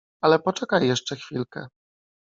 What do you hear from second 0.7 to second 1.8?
jeszcze chwilkę.